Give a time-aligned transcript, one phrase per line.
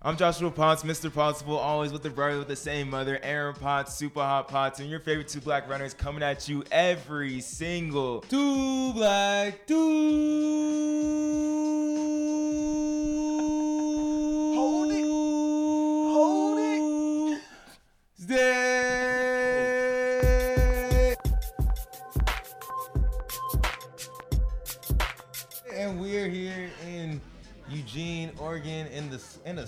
[0.00, 1.12] I'm Joshua Potts, Mr.
[1.12, 4.88] Possible, always with the brother with the same mother, Aaron Potts, Super Hot Potts, and
[4.88, 11.08] your favorite two black runners coming at you every single two black two.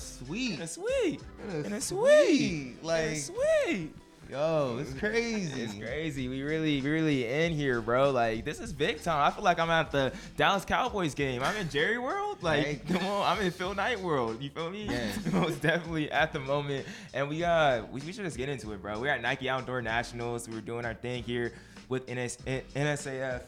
[0.01, 0.55] Suite.
[0.55, 1.21] In a suite.
[1.49, 2.37] In a, In a suite.
[2.39, 2.85] suite.
[2.85, 3.95] Like, In a suite.
[4.31, 5.63] yo, it's crazy.
[5.63, 6.29] It's crazy.
[6.29, 8.11] We really, really in here, bro.
[8.11, 9.27] Like this is big time.
[9.27, 11.43] I feel like I'm at the Dallas Cowboys game.
[11.43, 12.43] I'm in Jerry World.
[12.43, 12.89] Like, Right.
[12.89, 14.41] come on, I'm in Phil Knight World.
[14.41, 14.85] You feel me?
[14.89, 15.07] Yeah.
[15.33, 16.87] Most definitely at the moment.
[17.13, 18.99] And we uh, we, we should just get into it, bro.
[19.01, 20.49] We're at Nike Outdoor Nationals.
[20.49, 21.53] We were doing our thing here
[21.89, 22.39] with NS,
[22.77, 23.43] NSAF.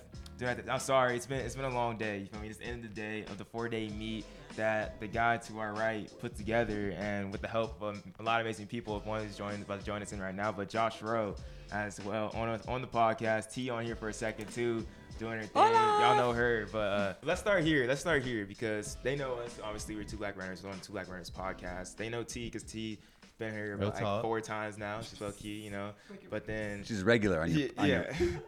[0.44, 2.18] I'm sorry, it's been it's been a long day.
[2.18, 2.48] You feel me?
[2.48, 4.24] It's the end of the day of the four day meet
[4.56, 8.40] that the guy to our right put together, and with the help of a lot
[8.40, 8.96] of amazing people.
[8.96, 11.34] If one is joining, about to join us in right now, but Josh Rowe
[11.72, 13.52] as well on on the podcast.
[13.52, 14.86] T on here for a second too,
[15.18, 15.50] doing her thing.
[15.54, 16.00] Hola.
[16.00, 17.86] Y'all know her, but uh, let's start here.
[17.86, 19.58] Let's start here because they know us.
[19.62, 21.96] Obviously, we're two black runners on Two Black Runners podcast.
[21.96, 22.98] They know T because T
[23.42, 24.22] been here Real like talk.
[24.22, 25.00] four times now.
[25.00, 25.90] She's low key, you know.
[26.30, 27.68] But then She's regular on your.
[27.68, 28.06] yeah, on your-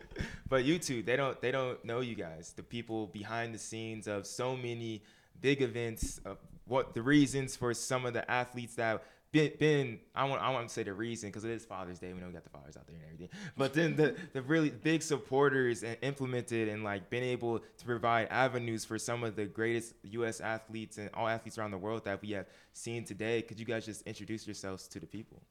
[0.49, 4.07] but you two, they don't they don't know you guys, the people behind the scenes
[4.07, 5.03] of so many
[5.41, 6.21] big events.
[6.25, 9.03] Of what the reasons for some of the athletes that
[9.35, 12.13] been, been I want I want to say the reason because it is Father's Day.
[12.13, 13.29] We know we got the fathers out there and everything.
[13.57, 18.29] But then the the really big supporters and implemented and like been able to provide
[18.31, 20.41] avenues for some of the greatest U.S.
[20.41, 23.43] athletes and all athletes around the world that we have seen today.
[23.43, 25.43] Could you guys just introduce yourselves to the people?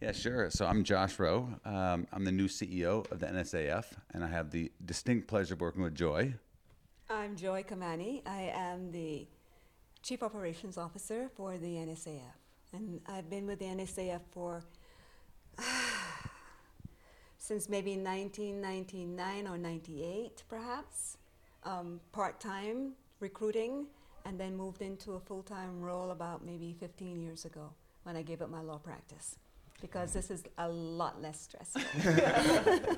[0.00, 0.50] Yeah, sure.
[0.50, 1.48] So I'm Josh Rowe.
[1.64, 5.60] Um, I'm the new CEO of the NSAF, and I have the distinct pleasure of
[5.60, 6.34] working with Joy.
[7.10, 8.22] I'm Joy Kamani.
[8.26, 9.26] I am the
[10.02, 12.41] Chief Operations Officer for the NSAF.
[12.72, 14.62] And I've been with the NSAF for
[17.38, 21.18] since maybe 1999 or 98, perhaps,
[21.64, 23.86] um, part time recruiting,
[24.24, 27.70] and then moved into a full time role about maybe 15 years ago
[28.04, 29.36] when I gave up my law practice
[29.80, 31.82] because this is a lot less stressful.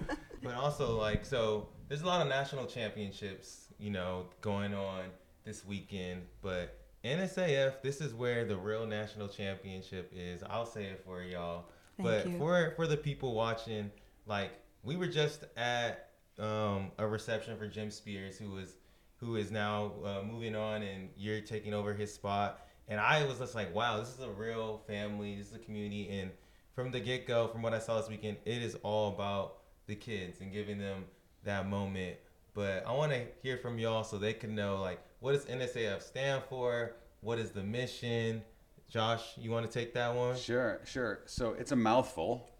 [0.44, 5.04] But also, like, so there's a lot of national championships, you know, going on
[5.44, 6.20] this weekend.
[6.42, 10.42] But NSAF, this is where the real national championship is.
[10.42, 11.66] I'll say it for y'all.
[11.96, 12.38] Thank but you.
[12.38, 13.90] for for the people watching,
[14.26, 18.76] like, we were just at um, a reception for Jim Spears, who was
[19.18, 22.66] who is now uh, moving on, and you're taking over his spot.
[22.88, 25.36] And I was just like, wow, this is a real family.
[25.36, 26.30] This is a community, and
[26.74, 29.94] from the get go, from what I saw this weekend, it is all about the
[29.94, 31.04] kids and giving them
[31.44, 32.16] that moment.
[32.54, 36.02] But I want to hear from y'all so they can know like what does NSAF
[36.02, 36.96] stand for?
[37.22, 38.42] What is the mission?
[38.90, 40.36] Josh, you want to take that one?
[40.36, 41.20] Sure, sure.
[41.24, 42.50] So it's a mouthful.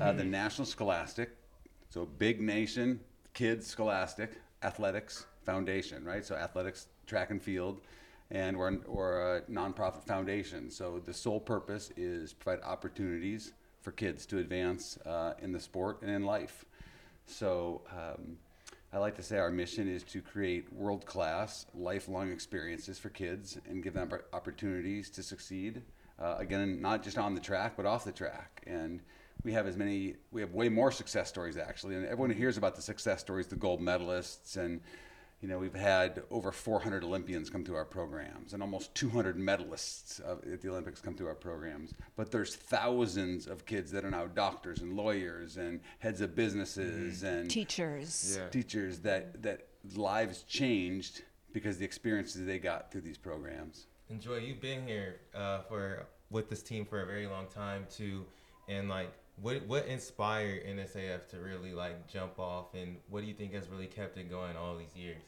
[0.00, 1.30] Uh, the National Scholastic,
[1.90, 2.98] so big nation,
[3.34, 4.32] kids Scholastic
[4.64, 6.24] Athletics Foundation, right?
[6.24, 7.82] So athletics, track and field,
[8.32, 10.72] and we're, we're a nonprofit foundation.
[10.72, 16.02] So the sole purpose is provide opportunities for kids to advance uh, in the sport
[16.02, 16.64] and in life.
[17.26, 18.38] So um,
[18.94, 23.58] I like to say our mission is to create world class, lifelong experiences for kids
[23.66, 25.80] and give them opportunities to succeed.
[26.20, 28.62] Uh, again, not just on the track, but off the track.
[28.66, 29.00] And
[29.44, 31.94] we have as many, we have way more success stories actually.
[31.94, 34.82] And everyone hears about the success stories, the gold medalists, and
[35.42, 40.20] you know, we've had over 400 Olympians come through our programs and almost 200 medalists
[40.24, 41.92] uh, at the Olympics come through our programs.
[42.14, 47.24] But there's thousands of kids that are now doctors and lawyers and heads of businesses
[47.24, 48.36] and Teachers.
[48.38, 48.48] Yeah.
[48.50, 49.66] teachers that that
[49.96, 51.22] lives changed
[51.52, 53.86] because the experiences they got through these programs.
[54.10, 54.36] Enjoy.
[54.36, 58.24] You've been here uh, for with this team for a very long time too,
[58.68, 63.34] and like, what what inspired NSAF to really like jump off, and what do you
[63.34, 65.22] think has really kept it going all these years?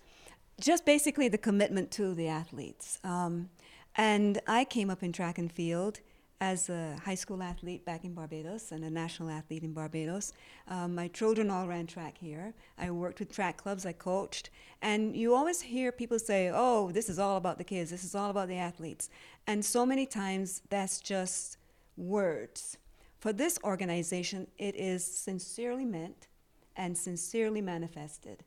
[0.61, 2.99] Just basically the commitment to the athletes.
[3.05, 3.51] Um,
[3.97, 6.01] and I came up in track and field
[6.41, 10.33] as a high school athlete back in Barbados and a national athlete in Barbados.
[10.69, 12.55] Um, my children all ran track here.
[12.77, 14.51] I worked with track clubs, I coached.
[14.83, 18.15] And you always hear people say, oh, this is all about the kids, this is
[18.15, 19.09] all about the athletes.
[19.47, 21.57] And so many times that's just
[21.97, 22.79] words.
[23.19, 26.29] For this organization, it is sincerely meant
[26.77, 28.45] and sincerely manifested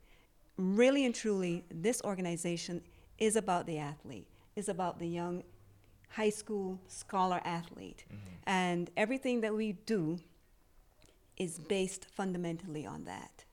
[0.58, 2.82] really and truly, this organization
[3.18, 5.44] is about the athlete, is about the young
[6.10, 8.06] high school scholar athlete.
[8.08, 8.18] Mm-hmm.
[8.46, 10.20] And everything that we do
[11.38, 13.44] is based fundamentally on that.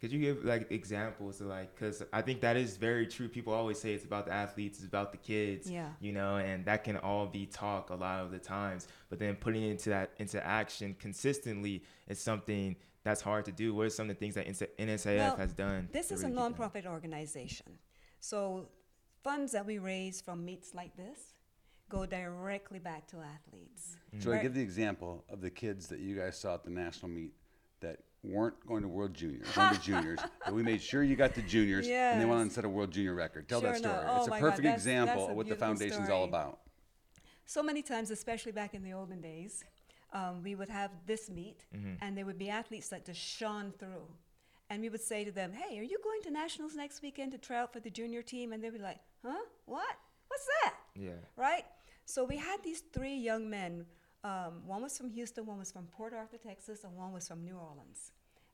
[0.00, 3.28] Could you give like examples of like, because I think that is very true.
[3.28, 5.90] People always say it's about the athletes, it's about the kids, Yeah.
[6.00, 8.88] you know, and that can all be talk a lot of the times.
[9.10, 13.74] But then putting it into that into action consistently is something that's hard to do.
[13.74, 14.46] What are some of the things that
[14.78, 15.88] NSAF Well, has done?
[15.92, 16.72] This is a really keep that?
[16.72, 17.78] nonprofit organization.
[18.20, 18.68] So
[19.22, 21.34] funds that we raise from meets like this
[21.88, 23.96] go directly back to athletes.
[24.20, 27.10] So I give the example of the kids that you guys saw at the national
[27.10, 27.32] meet
[27.80, 31.34] that weren't going to World Juniors, going to juniors, but we made sure you got
[31.34, 32.54] the juniors, and they went on and Yes.
[32.54, 33.48] set a World Junior record.
[33.48, 33.94] Tell Sure that story.
[34.06, 36.08] Oh it's a my God, perfect that's- example that's a of what the beautiful foundation's
[36.10, 36.60] all about.
[37.46, 39.64] So many times, especially back in the olden days,
[40.12, 41.64] um, we would have this meet,
[42.00, 44.06] and there would be athletes that just shone through.
[44.68, 47.38] And we would say to them, Hey, are you going to nationals next weekend to
[47.38, 48.52] try out for the junior team?
[48.52, 49.44] And they'd be like, Huh?
[49.66, 49.96] What?
[50.28, 50.74] What's that?
[50.94, 51.20] Yeah.
[51.36, 51.64] right?
[52.04, 53.84] So we had these three young men.
[54.22, 57.42] Um, one was from Houston, one was from Port Arthur, Texas, and one was from
[57.42, 58.12] New Orleans.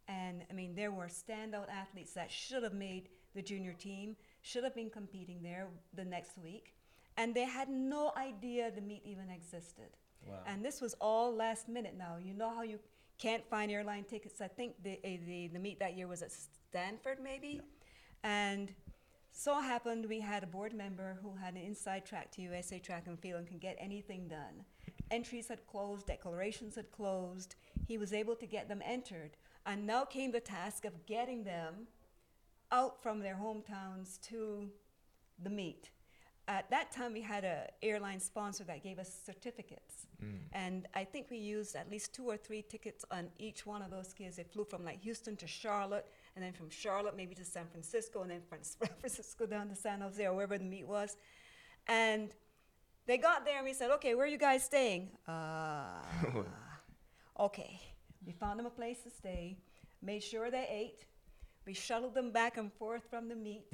[0.08, 4.64] And I mean, there were standout athletes that should have made the junior team, should
[4.64, 6.74] have been competing there the next week,
[7.16, 9.90] and they had no idea the meet even existed.
[10.46, 12.16] And this was all last minute now.
[12.22, 12.78] You know how you
[13.18, 14.40] can't find airline tickets?
[14.40, 17.60] I think the, eh, the, the meet that year was at Stanford, maybe?
[18.22, 18.72] And
[19.32, 23.04] so happened we had a board member who had an inside track to USA Track
[23.06, 24.64] and Field and can get anything done.
[25.10, 27.54] Entries had closed, declarations had closed.
[27.86, 29.36] He was able to get them entered.
[29.64, 31.86] And now came the task of getting them
[32.72, 34.70] out from their hometowns to
[35.42, 35.90] the meet.
[36.48, 40.06] At that time, we had a airline sponsor that gave us certificates,
[40.52, 43.90] and I think we used at least two or three tickets on each one of
[43.90, 44.36] those kids.
[44.36, 46.06] They flew from like Houston to Charlotte,
[46.36, 49.74] and then from Charlotte maybe to San Francisco, and then from San Francisco down to
[49.74, 51.16] San Jose or wherever the meet was,
[51.88, 52.30] and
[53.06, 56.44] they got there and we said, "Okay, where are you guys staying?" Uh,
[57.40, 57.80] okay,
[58.24, 59.58] we found them a place to stay,
[60.00, 61.04] made sure they ate.
[61.66, 63.64] We shuttled them back and forth from the meet,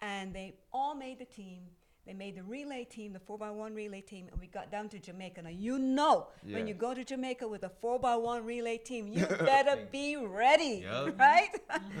[0.00, 1.62] and they all made the team.
[2.06, 5.42] They made the relay team, the 4x1 relay team, and we got down to Jamaica.
[5.42, 6.56] Now, you know, Yeah.
[6.56, 10.84] when you go to Jamaica with a 4x1 relay team, you better be ready,
[11.18, 11.50] right?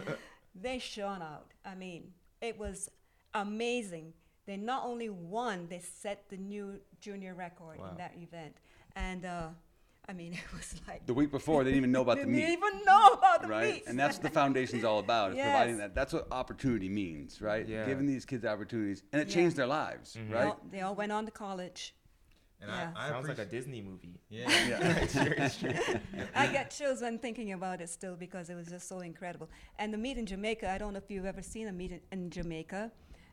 [0.60, 1.46] they shone out.
[1.64, 2.90] I mean, it was
[3.34, 4.12] amazing.
[4.46, 7.90] They not only won, they set the new junior record Wow.
[7.90, 8.56] in that event.
[8.96, 9.48] And uh,
[10.08, 12.34] I mean, it was like The week before, they didn't even know about the didn't
[12.36, 12.48] meet.
[12.52, 13.74] even know about the right?
[13.74, 13.84] meet.
[13.86, 15.94] And that's what the foundation's all about, is providing that.
[15.94, 17.66] That's what opportunity means, right?
[17.66, 17.86] Yeah.
[17.86, 19.02] Giving these kids opportunities.
[19.12, 19.34] And it Yeah.
[19.34, 20.32] changed their lives, Mm-hmm.
[20.32, 20.46] right?
[20.48, 21.94] All- they all went on to college.
[22.60, 22.92] And Yeah.
[22.94, 24.20] I, I Sounds like a Disney movie.
[24.28, 24.48] Yeah.
[25.02, 25.58] It's very- it's
[26.34, 29.48] I get chills when thinking about it still because it was just so incredible.
[29.78, 32.00] And the meet in Jamaica, I don't know if you've ever seen a meet in,
[32.12, 32.90] in Jamaica.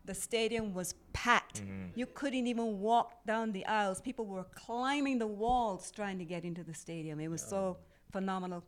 [0.09, 1.61] The stadium was packed.
[1.61, 1.89] Mm-hmm.
[1.93, 4.01] You couldn't even walk down the aisles.
[4.01, 7.19] People were climbing the walls trying to get into the stadium.
[7.19, 7.77] It was so
[8.11, 8.63] phenomenal.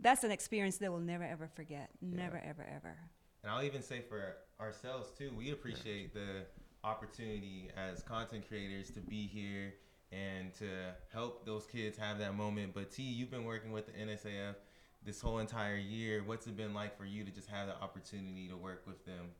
[0.00, 1.90] That's an experience they will never ever forget.
[2.00, 2.96] Never ever ever.
[3.44, 6.46] And I'll even say for ourselves too, we appreciate the
[6.82, 9.74] opportunity as content creators to be here
[10.10, 10.66] and to
[11.12, 12.74] help those kids have that moment.
[12.74, 14.56] But T, you've been working with the NSAF
[15.04, 16.24] this whole entire year.
[16.26, 19.30] What's it been like for you to just have the opportunity to work with them?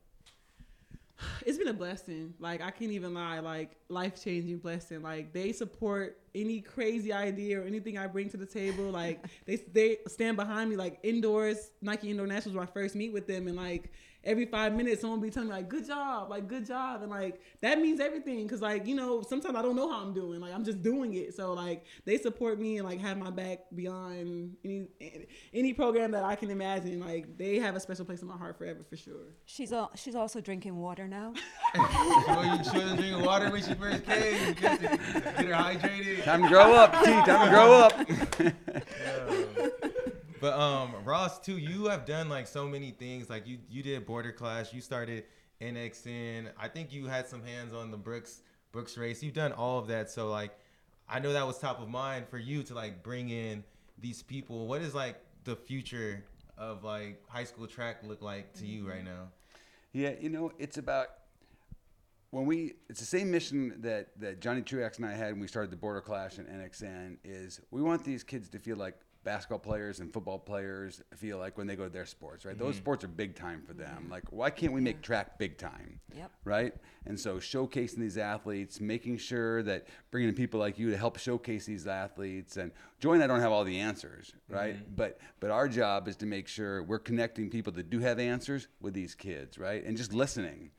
[1.46, 2.34] It's been a blessing.
[2.38, 5.02] Like I can't even lie, like life changing blessing.
[5.02, 8.84] Like they support any crazy idea or anything I bring to the table.
[8.84, 10.76] Like they they stand behind me.
[10.76, 13.90] Like indoors, Nike Indoor Nationals was my first meet with them, and like
[14.24, 17.40] every five minutes, someone be telling me like "good job," like "good job," and like
[17.60, 18.46] that means everything.
[18.48, 20.40] Cause like you know sometimes I don't know how I'm doing.
[20.40, 21.34] Like I'm just doing it.
[21.34, 24.86] So like they support me and like have my back beyond any
[25.52, 27.00] any program that I can imagine.
[27.00, 29.34] Like they have a special place in my heart forever for sure.
[29.44, 31.34] She's all, she's also drinking water now.
[31.74, 34.52] Oh, sure, you should have drinking water when she first came.
[34.52, 36.21] Get, get her hydrated.
[36.24, 37.10] Time to grow up, T.
[37.10, 38.52] Time to grow up.
[40.42, 43.30] But um, Ross too, you have done like so many things.
[43.30, 44.72] Like you, you did Border Clash.
[44.72, 45.22] You started
[45.60, 46.48] NXN.
[46.58, 49.22] I think you had some hands on the Brooks Brooks race.
[49.22, 50.10] You've done all of that.
[50.10, 50.50] So like,
[51.08, 53.62] I know that was top of mind for you to like bring in
[54.00, 54.66] these people.
[54.66, 56.24] What is like the future
[56.58, 59.28] of like high school track look like to you right now?
[59.92, 61.06] Yeah, you know, it's about
[62.32, 62.74] when we.
[62.88, 65.76] It's the same mission that that Johnny Truax and I had when we started the
[65.76, 67.18] Border Clash and NXN.
[67.24, 71.56] Is we want these kids to feel like basketball players and football players feel like
[71.56, 72.58] when they go to their sports, right?
[72.58, 72.82] Those mm-hmm.
[72.82, 74.02] sports are big time for them.
[74.02, 74.10] Mm-hmm.
[74.10, 76.00] Like, why can't we make track big time?
[76.16, 76.30] Yep.
[76.44, 76.74] Right?
[77.06, 81.18] And so, showcasing these athletes, making sure that bringing in people like you to help
[81.18, 82.56] showcase these athletes.
[82.56, 84.74] And Joy and I don't have all the answers, right?
[84.74, 84.94] Mm-hmm.
[84.96, 88.68] But but our job is to make sure we're connecting people that do have answers
[88.80, 89.84] with these kids, right?
[89.84, 90.70] And just listening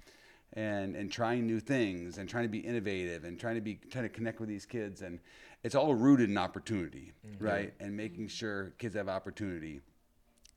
[0.55, 4.03] and and trying new things and trying to be innovative and trying to be trying
[4.03, 5.19] to connect with these kids and
[5.63, 9.81] it's all rooted in opportunity right and making sure kids have opportunity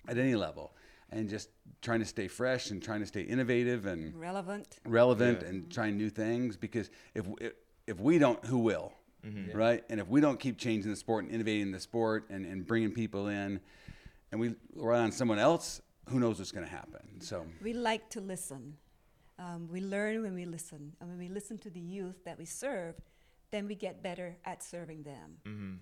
[0.09, 0.73] at any level
[1.11, 1.49] and just
[1.83, 4.79] trying to stay fresh and trying to stay innovative and Relevant.
[4.85, 5.49] relevant Yeah.
[5.49, 7.53] and trying new things because if if,
[7.87, 8.93] if we don't who will
[9.27, 9.57] Mm-hmm.
[9.59, 12.65] right and if we don't keep changing the sport and innovating the sport and, and
[12.65, 13.59] bringing people in
[14.31, 18.09] and we rely on someone else who knows what's going to happen so We like
[18.11, 18.75] to listen.
[19.39, 20.93] Um, we learn when we listen.
[21.01, 22.95] And when we listen to the youth that we serve,
[23.51, 25.39] then we get better at serving them.
[25.45, 25.81] And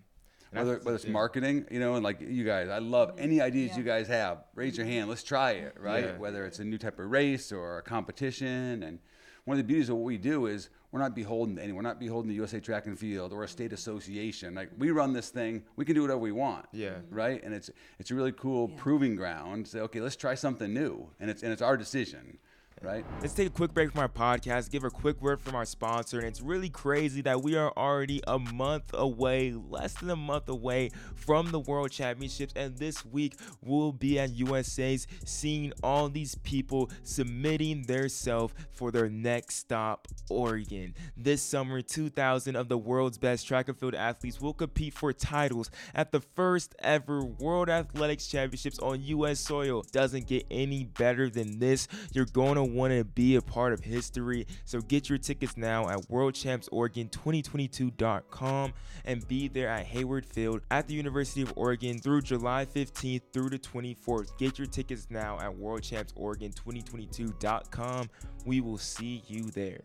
[0.51, 3.25] whether, whether it's marketing you know and like you guys i love mm-hmm.
[3.25, 3.79] any ideas Yeah.
[3.79, 6.17] you guys have raise your hand let's try it right Yeah.
[6.19, 9.01] whether it's a new type of race or a competition and
[9.45, 11.83] one of the beauties of what we do is we're not beholden to anyone.
[11.83, 13.75] We're not beholden to USA Track and Field or a state mm-hmm.
[13.75, 14.55] association.
[14.55, 16.67] Like we run this thing, we can do whatever we want.
[16.73, 16.91] Yeah.
[16.91, 17.15] Mm-hmm.
[17.15, 17.43] Right.
[17.43, 18.77] And it's it's a really cool Yeah.
[18.79, 19.69] proving ground.
[19.69, 22.39] Say, okay, let's try something new, and it's and it's our decision.
[22.85, 23.05] Right.
[23.23, 26.19] Let's take a quick break from our podcast, give a quick word from our sponsor.
[26.19, 30.51] And it's really crazy that we are already a month away, less than a month
[30.51, 32.53] away from the World Championships.
[32.55, 38.91] And this week, we'll be at USA's seeing all these people submitting their self for
[38.91, 40.95] their next stop, Oregon.
[41.17, 45.71] This summer, 2,000 of the world's best track and field athletes will compete for titles
[45.95, 49.41] at the first ever World Athletics Championships on U.S.
[49.41, 49.83] soil.
[49.91, 51.89] Doesn't get any better than this.
[52.13, 54.47] You're going to want to be a part of history.
[54.65, 58.73] So get your tickets now at WorldChampsOregon2022.com
[59.05, 63.51] and be there at Hayward Field at the University of Oregon through July 15th through
[63.51, 64.39] the 24th.
[64.39, 68.11] Get your tickets now at WorldChampsOregon2022.com.
[68.45, 69.81] We will see you there.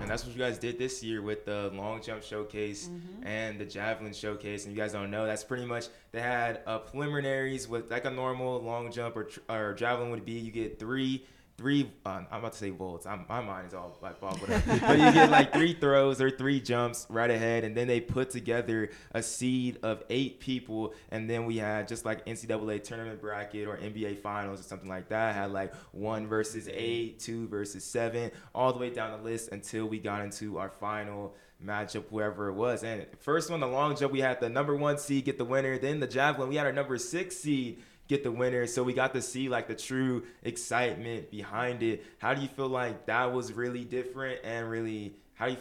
[0.00, 2.90] And that's what you guys did this year with the long jump showcase
[3.22, 4.64] and the javelin showcase.
[4.64, 8.10] And you guys don't know, that's pretty much they had uh, preliminaries with like a
[8.10, 10.32] normal long jump or, or javelin would be.
[10.32, 11.24] You get three.
[11.58, 13.06] Three, uh, I'm about to say volts.
[13.06, 16.30] I'm, my mind is all like ball, but, but you get like three throws or
[16.30, 21.30] three jumps right ahead, and then they put together a seed of eight people, and
[21.30, 25.34] then we had just like NCAA tournament bracket or NBA finals or something like that.
[25.34, 29.86] Had like one versus eight, two versus seven, all the way down the list until
[29.86, 31.34] we got into our final
[31.64, 32.84] matchup, whoever it was.
[32.84, 35.78] And first one, the long jump, we had the number one seed get the winner.
[35.78, 38.66] Then the javelin, we had our number six seed get the winner.
[38.66, 42.04] So we got to see like the true excitement behind it.
[42.18, 45.58] How do you feel like that was really different and really how do you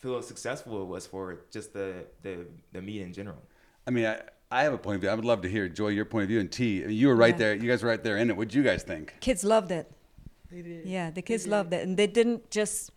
[0.00, 3.42] feel successful it was for just the the, the meet in general?
[3.86, 5.10] I mean, I, I have a point of view.
[5.10, 6.82] I would love to hear Joy your point of view and T.
[6.84, 7.38] I mean, you were right Yeah.
[7.38, 7.54] there.
[7.54, 8.32] You guys were right there in it.
[8.34, 9.14] What would you guys think?
[9.20, 9.90] Kids loved it.
[10.50, 10.86] They did.
[10.86, 12.90] Yeah, the kids loved it, and they didn't just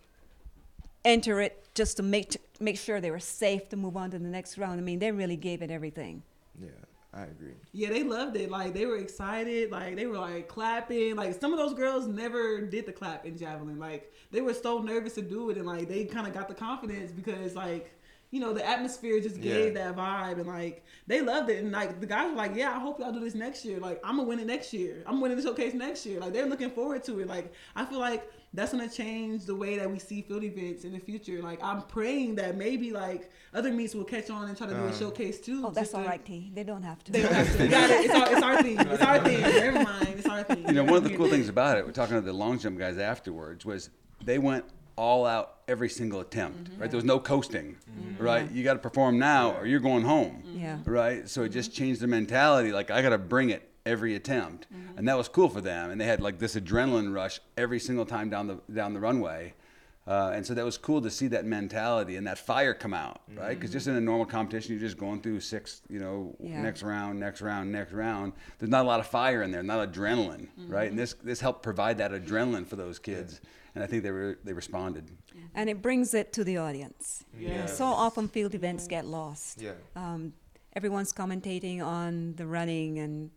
[1.04, 4.28] enter it just to make make sure they were safe to move on to the
[4.28, 4.80] next round.
[4.80, 6.24] I mean, they really gave it everything.
[6.62, 6.70] Yeah,
[7.14, 7.56] I agree.
[7.74, 8.50] Yeah, they loved it.
[8.50, 9.70] Like they were excited.
[9.70, 11.16] Like they were like clapping.
[11.18, 13.80] Like some of those girls never did the clap in javelin.
[13.80, 16.54] Like they were so nervous to do it, and like they kind of got the
[16.54, 17.94] confidence because like
[18.32, 19.92] you know the atmosphere just gave Yeah.
[19.92, 21.62] that vibe, and like they loved it.
[21.64, 23.80] And like the guys were like, "Yeah, I hope y'all do this next year.
[23.80, 25.04] Like I'm gonna win it next year.
[25.06, 26.20] I'm winning the showcase next year.
[26.20, 27.28] Like they're looking forward to it.
[27.28, 30.92] Like I feel like." That's gonna change the way that we see field events in
[30.92, 31.42] the future.
[31.42, 34.80] Like I'm praying that maybe like other meets will catch on and try to do
[34.82, 35.64] a Um, showcase too.
[35.68, 36.52] Oh, that's all right, all T.
[36.54, 37.14] They don't have to.
[37.14, 37.68] they don't have to.
[37.70, 38.06] Got it.
[38.08, 38.78] It's our, it's our thing.
[38.78, 39.40] It's our thing.
[39.42, 40.08] Never mind.
[40.18, 40.68] It's our thing.
[40.68, 42.78] You know, one of the cool things about it, we're talking to the long jump
[42.78, 43.90] guys afterwards, was
[44.26, 46.82] they went all out every single attempt, mm-hmm.
[46.82, 46.90] right?
[46.92, 48.24] There was no coasting, mm-hmm.
[48.24, 48.52] right?
[48.52, 50.80] You got to perform now or you're going home, Yeah.
[50.86, 51.28] right?
[51.28, 51.78] So it just mm-hmm.
[51.78, 52.72] changed the mentality.
[52.72, 54.68] Like, I got to bring it every attempt.
[54.98, 55.90] And that was cool for them.
[55.90, 59.54] And they had like this adrenaline rush every single time down the, down the runway.
[60.08, 63.22] Uh, and so that was cool to see that mentality and that fire come out,
[63.36, 63.58] right?
[63.58, 66.62] Because just in a normal competition, you're just going through six, you know, Yeah.
[66.62, 68.34] next round, next round, next round.
[68.58, 70.90] There's not a lot of fire in there, not adrenaline, right?
[70.90, 73.42] And this this helped provide that adrenaline for those kids,
[73.76, 75.12] and I think they were they responded.
[75.56, 77.24] and it brings it to the audience.
[77.38, 77.66] Yeah.
[77.66, 79.62] So often field events get lost.
[79.62, 79.74] Yeah.
[79.96, 80.34] Um,
[80.76, 83.32] everyone's commentating on the running, and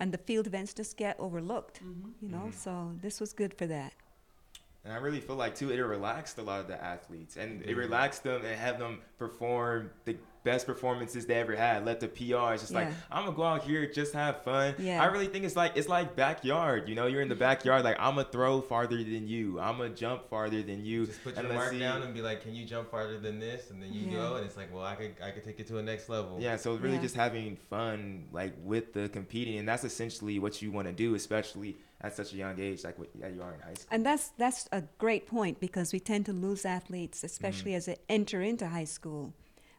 [0.00, 1.80] and the field events just get overlooked.
[2.20, 3.92] You know, so this was good for that.
[4.84, 7.68] And I really feel like too, it relaxed a lot of the athletes, and it
[7.68, 7.78] mm-hmm.
[7.78, 11.86] relaxed them and have them perform the best performances they ever had.
[11.86, 14.74] Let the PRs just like I'm gonna go out here just have fun.
[14.78, 15.02] Yeah.
[15.02, 16.86] I really think it's like it's like backyard.
[16.88, 17.82] You know, you're in the backyard.
[17.82, 19.58] Like I'm gonna throw farther than you.
[19.58, 21.06] I'm gonna jump farther than you.
[21.06, 23.40] Just put and your mark see- down and be like, "Can you jump farther than
[23.40, 24.18] this?" And then you Yeah.
[24.18, 26.38] go, and it's like, "Well, I could, I could take it to a next level."
[26.38, 27.02] Yeah, so really Yeah.
[27.02, 31.14] just having fun like with the competing, and that's essentially what you want to do,
[31.14, 33.88] especially at such a young age, like what yeah, you are in high school.
[33.90, 37.76] And that's that's a great point because we tend to lose athletes, especially mm.
[37.76, 39.32] as they enter into high school.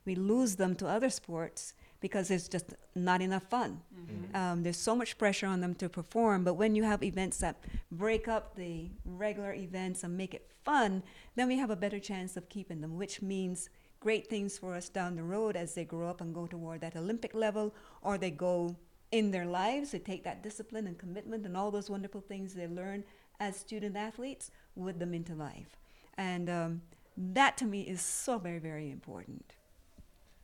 [0.06, 3.82] We lose them to other sports because there's just not enough fun.
[3.94, 4.26] Mm-hmm.
[4.26, 4.36] Mm-hmm.
[4.36, 6.44] Um, there's so much pressure on them to perform.
[6.44, 7.56] But when you have events that
[7.92, 11.02] break up the regular events and make it fun,
[11.36, 13.70] then we have a better chance of keeping them, which means
[14.00, 16.96] great things for us down the road as they grow up and go toward that
[16.96, 18.76] Olympic level or they go
[19.16, 19.92] in their lives.
[19.92, 23.06] They take that discipline and commitment and all those wonderful things they learn
[23.40, 25.78] as student athletes with them into life.
[26.18, 26.82] And um,
[27.16, 29.56] that to me is so very, very important.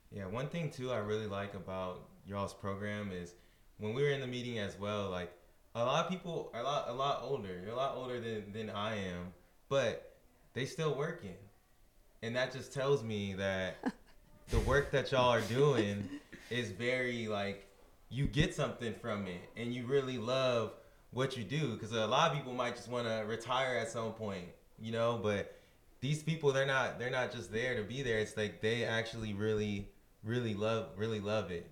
[0.10, 3.36] Yeah, one thing too I really like about y'all's program is
[3.78, 5.34] when we were in the meeting as well, like
[5.76, 7.60] a lot of people are a lot a lot older.
[7.62, 9.34] You're a lot older than, than I am,
[9.68, 10.16] but
[10.54, 11.36] they still working.
[12.22, 13.94] And that just tells me that
[14.50, 16.08] the work that y'all are doing
[16.50, 17.71] is very like
[18.12, 20.74] you get something from it and you really love
[21.12, 24.12] what you do because a lot of people might just want to retire at some
[24.12, 24.46] point,
[24.80, 25.58] you know, but
[26.02, 28.20] these people they're not they're not just there to be there.
[28.20, 29.88] It's like they actually really
[30.24, 31.70] really love really love it.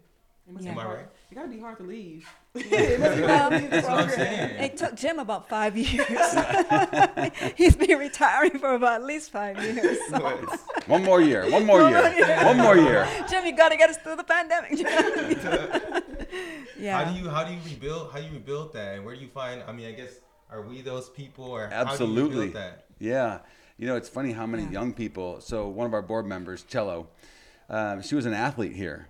[0.47, 0.71] It must Yeah.
[0.71, 1.07] Am I right?
[1.29, 2.27] It gotta be hard to leave.
[2.53, 4.63] That's what I'm saying.
[4.63, 6.07] It took Jim about five years.
[7.55, 9.99] He's been retiring for about at least five years.
[10.09, 10.47] So.
[10.87, 11.49] One more year.
[11.51, 12.01] One more One year.
[12.01, 12.45] more year.
[12.45, 13.07] One more year.
[13.29, 14.79] Jim, you got to get us through the pandemic.
[16.79, 16.97] yeah.
[17.03, 19.21] How do you how do you rebuild how do you rebuild that and where do
[19.21, 20.19] you find I mean I guess
[20.51, 22.49] are we those people or how do you Absolutely.
[22.49, 22.85] that?
[22.99, 23.39] Yeah.
[23.77, 24.71] You know, it's funny how many Yeah.
[24.71, 25.39] young people.
[25.41, 27.07] So one of our board members, Cello,
[27.69, 29.07] um, she was an athlete here,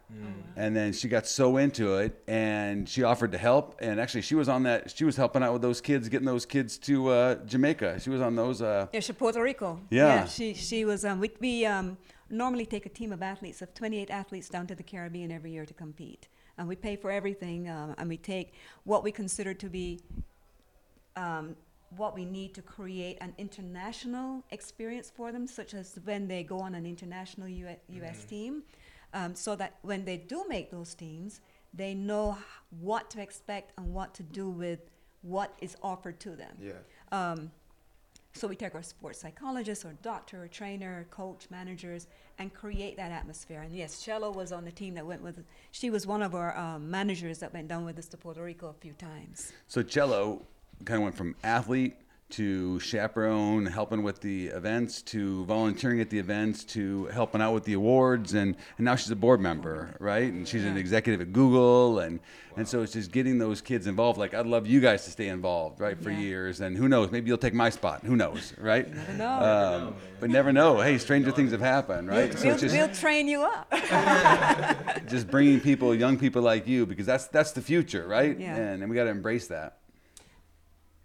[0.57, 3.79] and then she got so into it, and she offered to help.
[3.81, 4.91] And actually, she was on that.
[4.91, 8.01] She was helping out with those kids, getting those kids to uh, Jamaica.
[8.01, 8.61] She was on those.
[8.61, 9.79] Uh, Yeah, she Puerto Rico.
[9.89, 10.25] Yeah.
[10.25, 11.05] she she was.
[11.05, 11.97] Um, we we um,
[12.29, 15.65] normally take a team of athletes of 28 athletes down to the Caribbean every year
[15.65, 16.27] to compete,
[16.60, 17.70] and we pay for everything.
[17.70, 20.01] Um, and we take what we consider to be
[21.16, 21.56] um,
[21.98, 26.60] what we need to create an international experience for them, such as when they go
[26.60, 28.25] on an international U- U.S.
[28.25, 28.62] team,
[29.13, 31.42] um, so that when they do make those teams,
[31.74, 32.38] they know
[32.80, 34.82] what to expect and what to do with
[35.22, 36.56] what is offered to them.
[36.62, 36.74] Yeah.
[37.12, 37.51] Um,
[38.33, 42.07] so we take our sports psychologist or doctor or trainer, coach, managers,
[42.38, 43.62] and create that atmosphere.
[43.62, 45.43] And yes, Cello was on the team that went with.
[45.71, 48.67] She was one of our um, managers that went down with us to Puerto Rico
[48.67, 49.51] a few times.
[49.67, 50.41] so Cello
[50.86, 51.95] kind of went from athlete
[52.31, 57.63] to chaperone, helping with the events, to volunteering at the events, to helping out with
[57.63, 60.31] the awards, and, and now she's a board member, right?
[60.31, 62.19] And she's an executive at Google, and
[62.57, 64.19] and so it's just getting those kids involved.
[64.19, 66.19] Like I'd love you guys to stay involved, right, for Yeah.
[66.19, 68.01] years, and who knows, maybe you'll take my spot.
[68.04, 68.93] Who knows, right?
[68.93, 69.30] Never know.
[69.88, 70.80] Um, but never know.
[70.82, 72.34] Hey, stranger things have happened, right?
[72.38, 73.71] So we'll, it's just we'll train you up.
[75.08, 78.38] just bringing people, young people like you, because that's that's the future, right?
[78.39, 78.56] Yeah.
[78.56, 79.77] And, and we got to embrace that.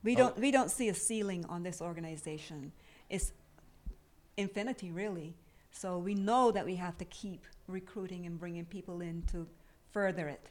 [0.04, 2.72] We don't we don't see a ceiling on this organization.
[3.08, 3.32] It's
[4.36, 5.34] infinity, really.
[5.70, 9.46] So we know that we have to keep recruiting and bringing people in to
[9.90, 10.50] further it.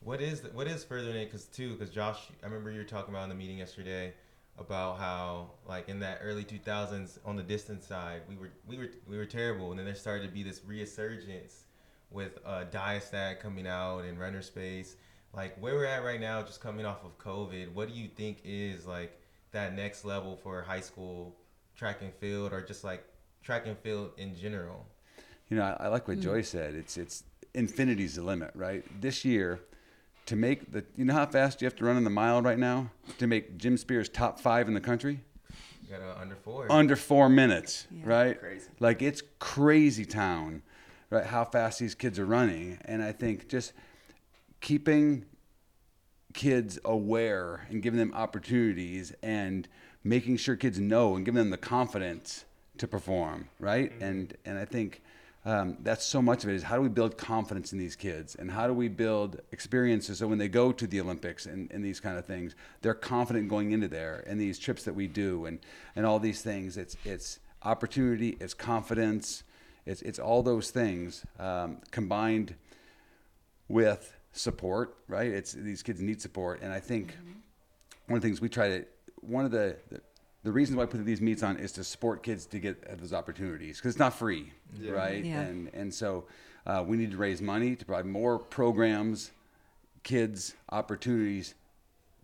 [0.00, 1.26] What is the, what is furthering it?
[1.26, 4.12] Because too, because Josh, I remember you were talking about in the meeting yesterday
[4.58, 8.90] about how like in that early 2000s on the distance side, we were we were
[9.08, 11.66] we were terrible, and then there started to be this resurgence
[12.10, 14.96] with uh, DyeStat coming out and Runner Space.
[15.36, 18.38] Like where we're at right now, just coming off of COVID, what do you think
[18.42, 19.20] is like
[19.52, 21.36] that next level for high school
[21.76, 23.04] track and field, or just like
[23.42, 24.86] track and field in general?
[25.50, 26.22] You know, I, I like what mm.
[26.22, 26.74] Joy said.
[26.74, 27.22] It's it's
[27.52, 28.82] infinity's the limit, right?
[29.00, 29.60] This year,
[30.24, 32.58] to make the you know how fast you have to run in the mile right
[32.58, 35.20] now to make Jim Spears top five in the country
[35.82, 36.72] You got a under four.
[36.72, 38.02] under four minutes, Yeah.
[38.06, 38.40] right?
[38.40, 38.68] Crazy.
[38.80, 40.62] Like it's crazy town,
[41.10, 41.26] right?
[41.26, 43.74] How fast these kids are running, and I think just
[44.60, 45.24] keeping
[46.34, 49.68] kids aware and giving them opportunities and
[50.04, 52.44] making sure kids know and giving them the confidence
[52.78, 53.92] to perform, right?
[54.00, 55.02] And and I think
[55.46, 58.34] um, that's so much of it is how do we build confidence in these kids
[58.34, 61.84] and how do we build experiences so when they go to the Olympics and, and
[61.84, 65.46] these kind of things, they're confident going into there and these trips that we do
[65.46, 65.60] and,
[65.94, 66.76] and all these things.
[66.76, 69.44] It's it's opportunity, it's confidence,
[69.86, 72.56] it's it's all those things um, combined
[73.68, 75.30] with support, right?
[75.30, 77.16] It's these kids need support, and I think
[78.06, 78.84] one of the things we try to
[79.20, 80.00] one of the the,
[80.44, 83.12] the reasons why I put these meets on is to support kids to get those
[83.12, 84.92] opportunities because it's not free, Yeah.
[84.92, 85.24] right?
[85.24, 85.40] Yeah.
[85.40, 86.26] And and so
[86.66, 89.32] uh, we need to raise money to provide more programs,
[90.02, 91.54] kids opportunities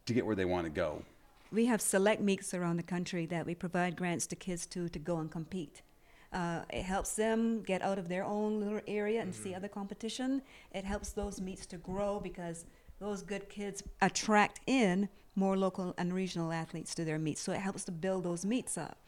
[0.07, 1.03] to get where they want to go.
[1.53, 4.99] We have select meets around the country that we provide grants to kids to to
[4.99, 5.83] go and compete.
[6.33, 10.43] Uh, it helps them get out of their own little area and see other competition.
[10.73, 12.65] It helps those meets to grow because
[12.99, 17.41] those good kids attract in more local and regional athletes to their meets.
[17.41, 18.99] So it helps to build those meets up.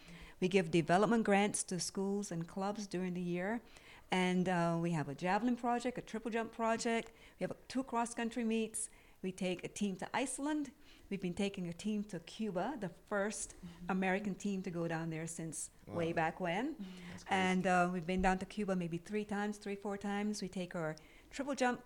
[0.40, 3.60] We give development grants to schools and clubs during the year.
[4.10, 7.12] And uh, we have a javelin project, a triple jump project.
[7.40, 8.90] We have two cross country meets.
[9.22, 10.70] We take a team to Iceland.
[11.10, 13.48] We've been taking a team to Cuba, the 1st
[13.88, 16.74] American team to go down there since way back when.
[17.30, 20.40] And uh, we've been down to Cuba maybe three times, three, four times.
[20.42, 20.96] We take our
[21.30, 21.80] triple jump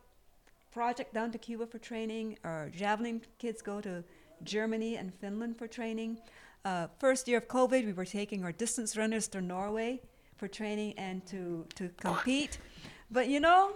[0.71, 2.39] project down to Cuba for training.
[2.45, 4.05] Our javelin kids go to
[4.45, 6.19] Germany and Finland for training.
[6.65, 10.01] Uh, first year of COVID, we were taking our distance runners to Norway
[10.37, 12.59] for training and to, to compete.
[13.11, 13.73] But you know,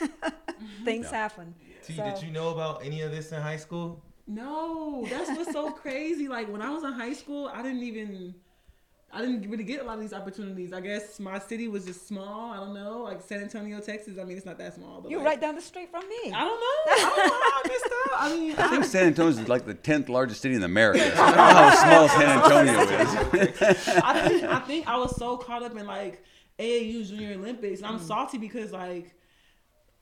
[0.84, 1.18] things Yeah.
[1.18, 1.54] happen.
[1.84, 4.02] T, So- did you know about any of this in high school?
[4.26, 6.28] No, that's what's so crazy.
[6.28, 8.34] Like when I was in high school, I didn't even,
[9.12, 10.72] I didn't really get a lot of these opportunities.
[10.72, 12.52] I guess my city was just small.
[12.52, 14.18] I don't know, like San Antonio, Texas.
[14.20, 15.00] I mean, it's not that small.
[15.00, 16.32] But You're like, right down the street from me.
[16.32, 16.92] I don't know.
[16.92, 18.20] I don't know how I missed out.
[18.20, 21.00] I mean, I think I, San Antonio is like the tenth largest city in America.
[21.16, 23.88] So I don't know how small San Antonio is.
[24.04, 26.22] I think I think I was so caught up in like
[26.60, 27.94] AAU Junior Olympics, and Mm.
[27.94, 29.16] I'm salty because like.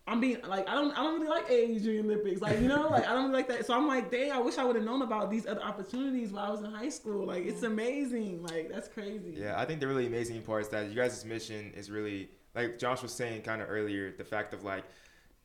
[0.08, 2.88] I'm being like I don't I don't really like AAU Junior Olympics like you know
[2.88, 3.66] like I don't really like that.
[3.66, 6.46] So I'm like dang I wish I would have known about these other opportunities while
[6.46, 7.26] I was in high school.
[7.26, 7.72] Like it's mm-hmm.
[7.72, 8.42] amazing.
[8.42, 9.34] Like that's crazy.
[9.36, 12.78] Yeah, I think the really amazing part is that you guys' mission is really like
[12.78, 14.84] Josh was saying kind of earlier, the fact of like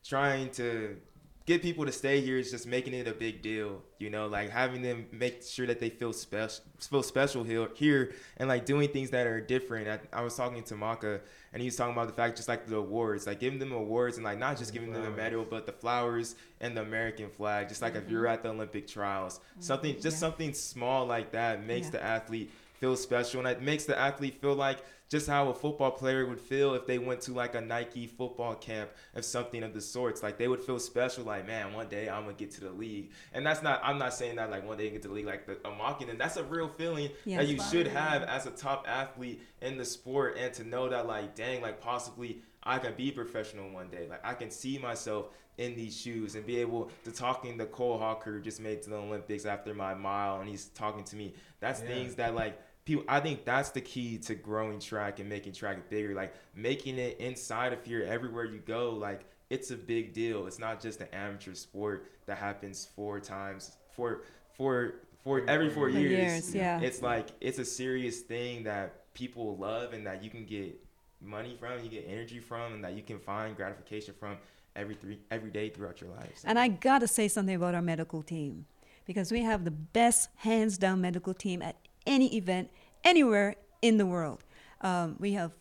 [0.03, 0.97] trying to
[1.45, 4.49] get people to stay here is just making it a big deal, you know, like
[4.49, 8.87] having them make sure that they feel special, feel special here, here, and like doing
[8.89, 9.87] things that are different.
[9.87, 11.19] I, I was talking to Maka,
[11.51, 14.15] and he was talking about the fact just like the awards, like giving them awards
[14.17, 15.17] and like not just giving them the Flowers.
[15.17, 17.67] medal, but the flowers and the American flag.
[17.67, 18.33] Just like if you're mm-hmm.
[18.33, 20.19] at the Olympic trials, something just Yeah.
[20.19, 21.91] something small like that makes Yeah.
[21.91, 25.91] the athlete feel special, and it makes the athlete feel like just how a football
[25.91, 29.73] player would feel if they went to like a Nike football camp or something of
[29.73, 30.23] the sorts.
[30.23, 33.11] Like they would feel special, like man, one day I'm gonna get to the league.
[33.33, 35.27] And that's not I'm not saying that like one day you get to the league,
[35.27, 36.17] like the, I'm mocking them.
[36.17, 37.37] That's a real feeling Yeah.
[37.37, 41.05] that you should have as a top athlete in the sport, and to know that
[41.05, 44.07] like dang, like possibly I can be professional one day.
[44.09, 47.97] Like I can see myself in these shoes and be able to talking to Cole
[47.99, 51.15] Hocker who just made it to the Olympics after my mile and he's talking to
[51.15, 51.33] me.
[51.59, 51.87] That's Yeah.
[51.87, 55.89] things that like people I think that's the key to growing track and making track
[55.89, 56.13] bigger.
[56.13, 60.47] Like making it inside of here everywhere you go, like it's a big deal.
[60.47, 64.23] It's not just an amateur sport that happens four times four
[64.57, 66.11] four four every four years.
[66.11, 66.79] years, yeah.
[66.79, 70.79] It's like it's a serious thing that people love and that you can get
[71.21, 74.37] money from, you get energy from, and that you can find gratification from
[74.75, 76.37] every three every day throughout your life.
[76.37, 78.65] So- And I got to say something about our medical team
[79.05, 82.69] because we have the best hands down medical team at any event
[83.03, 84.43] anywhere in the world.
[84.81, 85.51] Um, we have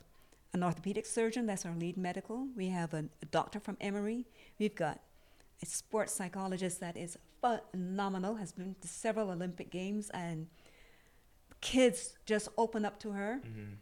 [0.54, 2.46] an orthopedic surgeon, that's our lead medical.
[2.56, 4.26] We have a, a doctor from Emory.
[4.58, 5.00] We've got
[5.62, 10.48] a sports psychologist that is phenomenal, has been to several Olympic Games, and
[11.60, 13.40] kids just open up to her.
[13.44, 13.76] Mhm.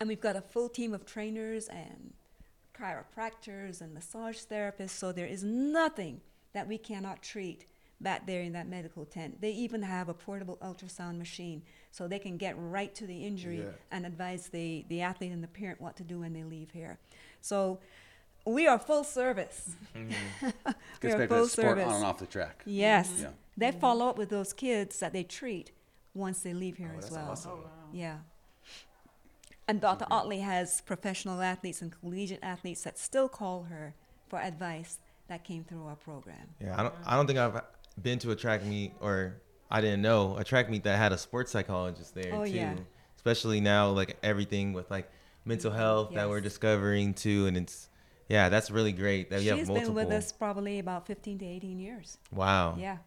[0.00, 2.14] And we've got a full team of trainers and
[2.78, 6.20] chiropractors and massage therapists, so there is nothing
[6.52, 7.66] that we cannot treat
[8.00, 9.40] back there in that medical tent.
[9.40, 13.58] They even have a portable ultrasound machine so they can get right to the injury
[13.58, 13.70] Yeah.
[13.90, 16.98] and advise the, the athlete and the parent what to do when they leave here.
[17.40, 17.80] So
[18.46, 19.74] we are full service.
[19.96, 20.12] Mhm.
[21.02, 21.86] we are full service.
[21.88, 22.62] on and off the track.
[22.66, 23.10] Yes.
[23.20, 23.30] Yeah.
[23.56, 25.72] They follow up with those kids that they treat
[26.14, 27.30] once they leave here Oh, as well.
[27.30, 27.50] awesome.
[27.52, 28.18] oh wow Yeah.
[29.68, 30.06] And Dr.
[30.10, 33.94] Otley has professional athletes and collegiate athletes that still call her
[34.26, 36.48] for advice that came through our program.
[36.58, 36.94] Yeah, I don't.
[37.06, 37.60] I don't think I've
[38.02, 41.18] been to a track meet, or I didn't know a track meet that had a
[41.18, 42.52] sports psychologist there Oh, too.
[42.52, 42.74] yeah.
[43.16, 45.10] Especially now, like everything with like
[45.44, 45.80] mental mm-hmm.
[45.80, 47.90] health that we're discovering too, and it's
[48.28, 49.94] yeah, that's really great that you have She's multiple.
[49.94, 52.18] been with us probably about 15 to 18 years.
[52.32, 52.76] Wow.
[52.78, 52.98] Yeah.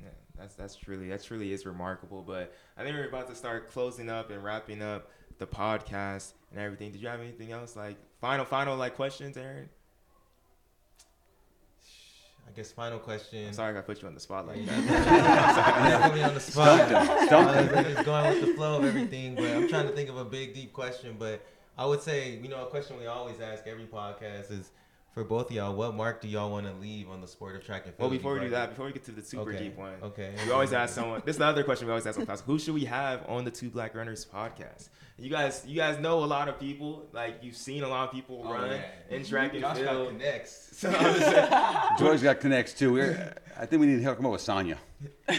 [0.00, 2.22] Yeah, that's that's truly that truly is remarkable.
[2.22, 6.60] But I think we're about to start closing up and wrapping up the podcast and
[6.60, 6.92] everything.
[6.92, 9.68] Did you have anything else like final final like questions, Aaron?
[12.46, 13.46] I guess final question.
[13.48, 14.80] I'm sorry I put you on the spot like Yeah.
[14.80, 16.02] that.
[16.02, 16.88] You put me on the spot.
[16.88, 17.26] Stumped him.
[17.26, 17.96] Stumped him.
[17.96, 20.52] I'm going with the flow of everything, but I'm trying to think of a big,
[20.54, 21.16] deep question.
[21.18, 21.40] But
[21.78, 24.70] I would say, you know, a question we always ask every podcast is
[25.14, 27.64] for both of y'all, what mark do y'all want to leave on the sport of
[27.64, 28.10] track and field?
[28.10, 30.32] well, before we do that, before we get to the super Okay, deep one, Okay.
[30.46, 31.20] we always ask someone.
[31.24, 32.40] This is the other question we always ask on class.
[32.42, 34.88] Who should we have on the Two Black Runners podcast?
[35.18, 37.06] You guys, you guys know a lot of people.
[37.12, 38.82] Like you've seen a lot of people Oh, run yeah.
[39.10, 40.08] in track and Josh got field.
[40.08, 40.68] connects.
[40.82, 41.50] So I'm just saying,
[41.98, 42.94] George's got connects too.
[42.94, 44.78] We're, I think we need to hook him up with Sonya.
[45.28, 45.34] Oh.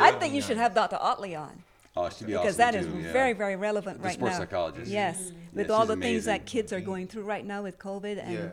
[0.00, 0.96] I think you should have Dr.
[1.00, 1.63] Otley on
[1.96, 3.12] Oh, she'd be because awesome that is too, yeah.
[3.12, 4.38] very, very relevant The right sports now.
[4.40, 4.90] psychologist.
[4.90, 5.56] Yes, mm-hmm.
[5.56, 6.32] with Yeah, all she's the things amazing.
[6.32, 6.86] that kids are mm-hmm.
[6.86, 8.48] going through right now with COVID and Yeah.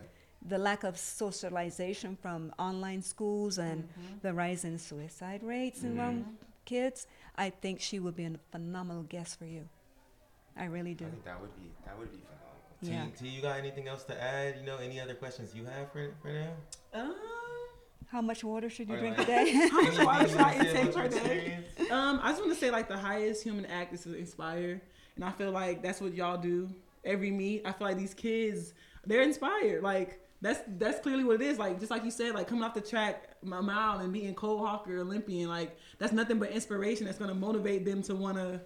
[0.48, 4.20] the lack of socialization from online schools and mm-hmm.
[4.22, 9.40] the rise in suicide rates among kids, I think she would be a phenomenal guest
[9.40, 9.68] for you.
[10.56, 11.06] I really do.
[11.06, 12.62] I think that would be that would be phenomenal.
[12.84, 13.06] T, Yeah.
[13.18, 14.58] T, you got anything else to add?
[14.60, 16.54] You know, any other questions you have for for them?
[16.94, 17.16] um,
[18.12, 19.52] How much water should you Or drink like- a day?
[19.72, 21.58] how much water should I intake per say about your day?
[21.92, 24.82] Um, I just want to say like the highest human act is to inspire,
[25.16, 26.70] and I feel like that's what y'all do
[27.06, 27.62] every meet.
[27.66, 28.74] I feel like these kids,
[29.06, 29.82] they're inspired.
[29.82, 31.58] Like that's that's clearly what it is.
[31.58, 34.66] Like just like you said, like coming off the track a mile and being Cole
[34.66, 37.06] Hocker Olympian, like that's nothing but inspiration.
[37.06, 38.60] That's gonna motivate them to want to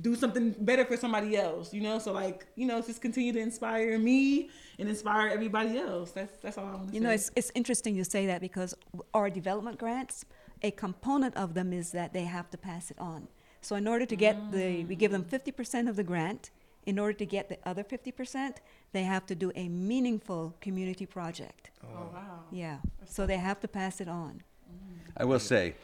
[0.00, 1.72] do something better for somebody else.
[1.74, 6.12] You know, so like you know, just continue to inspire me and inspire everybody else.
[6.12, 6.94] That's that's all I want to say.
[6.94, 8.74] You know, it's, it's interesting you say that because
[9.12, 10.24] our development grants,
[10.62, 13.28] a component of them is that they have to pass it on.
[13.60, 14.88] So in order to get the, mm.
[14.88, 16.50] we give them 50% of the grant.
[16.84, 18.56] In order to get the other 50%,
[18.90, 21.70] they have to do a meaningful community project.
[21.84, 22.40] oh, oh wow.
[22.50, 22.78] Yeah.
[23.06, 24.42] So they have to pass it on.
[24.68, 25.12] Mm.
[25.16, 25.74] I will say,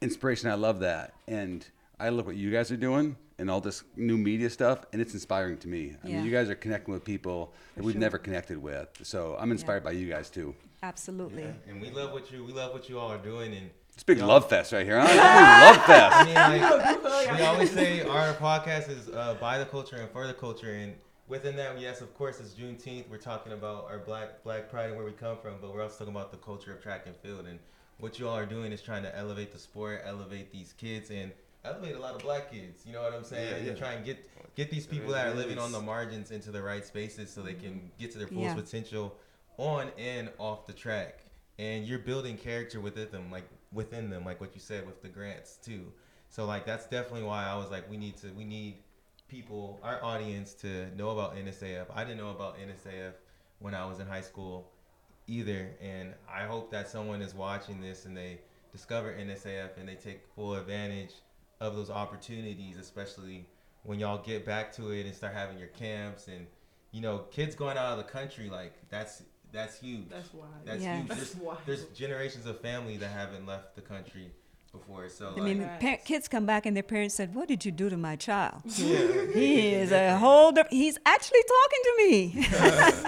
[0.00, 0.48] inspiration.
[0.48, 1.66] I love that, and
[2.00, 5.14] I love what you guys are doing and all this new media stuff, and it's
[5.14, 5.94] inspiring to me.
[6.04, 6.16] I Yeah.
[6.16, 8.00] mean, you guys are connecting with people that we've sure.
[8.00, 10.54] never connected with, so I'm inspired by you guys too.
[10.82, 11.52] Absolutely.
[11.68, 14.06] And we love what you we love what you all are doing and It's a
[14.06, 15.00] big love fest right here.
[15.00, 15.06] Huh?
[15.08, 16.38] It's a big love fest.
[16.38, 20.26] I mean, like, we always say our podcast is uh, by the culture and for
[20.28, 20.94] the culture, and
[21.26, 23.08] within that, yes, of course, it's Juneteenth.
[23.10, 25.98] We're talking about our Black Black Pride and where we come from, but we're also
[25.98, 27.46] talking about the culture of track and field.
[27.46, 27.58] And
[27.98, 31.32] what you all are doing is trying to elevate the sport, elevate these kids, and
[31.64, 32.84] elevate a lot of black kids.
[32.86, 33.48] You know what I'm saying?
[33.50, 33.74] Yeah, And yeah.
[33.74, 36.84] try and get get these people that are living on the margins into the right
[36.84, 38.62] spaces so they can get to their fullest Yeah.
[38.62, 39.16] potential
[39.56, 41.20] on and off the track.
[41.58, 45.08] And you're building character within them, like within them, like what you said with the
[45.08, 45.92] grants too.
[46.28, 48.78] So like that's definitely why I was like, we need to, we need
[49.28, 51.86] people, our audience, to know about NSAF.
[51.94, 53.12] I didn't know about NSAF
[53.58, 54.70] when I was in high school
[55.26, 58.38] either, and I hope that someone is watching this and they
[58.72, 61.12] discover NSAF and they take full advantage
[61.60, 63.46] of those opportunities, especially
[63.84, 66.46] when y'all get back to it and start having your camps and
[66.92, 70.08] you know kids going out of the country like that's that's huge.
[70.10, 70.46] That's why.
[70.64, 70.96] That's Yeah.
[70.98, 71.08] huge.
[71.08, 71.58] That's There's, wild.
[71.64, 74.30] there's generations of family that haven't left the country
[74.72, 75.08] before.
[75.08, 75.82] So I like, mean, Facts.
[75.82, 78.60] par- kids come back and their parents said, "What did you do to my child?"
[78.66, 78.98] yeah,
[79.34, 80.52] He is a whole.
[80.52, 82.46] Diff- he's actually talking to me.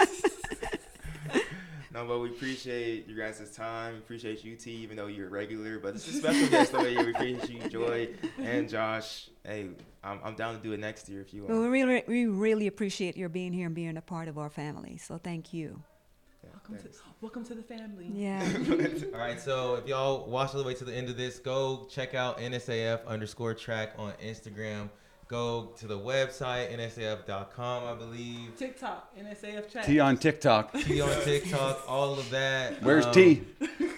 [2.21, 3.95] No, but we appreciate you guys' time.
[3.97, 5.79] Appreciate you, T, even though you're a regular.
[5.79, 7.05] But it's a special guest over here.
[7.05, 9.29] We appreciate you, Joy, and Josh.
[9.45, 9.69] Hey,
[10.03, 11.71] I'm, I'm down to do it next year if you well, we want.
[11.71, 14.97] really, we really appreciate your being here and being a part of our family.
[14.97, 15.81] So thank you.
[16.43, 18.09] Yeah, welcome to welcome to the family.
[18.13, 18.41] Yeah.
[19.13, 21.87] All right, so if y'all watch all the way to the end of this, go
[21.89, 24.89] check out NSAF underscore track on Instagram.
[25.31, 28.53] Go to the website nsaf.com, I believe.
[28.57, 29.85] TikTok, NSAF chat.
[29.85, 30.73] T on TikTok.
[30.73, 32.83] T on TikTok, all of that.
[32.83, 33.41] Where's Um, T?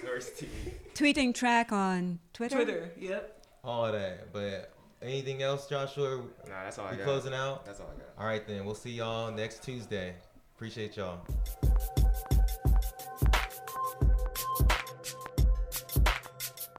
[0.06, 0.48] First T.
[0.94, 2.54] Tweeting track on Twitter.
[2.54, 2.90] Twitter.
[3.00, 3.46] Yep.
[3.64, 4.32] All of that.
[4.32, 4.70] But
[5.02, 6.18] anything else, Joshua?
[6.18, 7.04] Nah, that's all I We got.
[7.04, 7.66] closing out.
[7.66, 8.08] That's all I got.
[8.16, 10.14] All right, then we'll see y'all next Tuesday.
[10.54, 11.18] Appreciate y'all.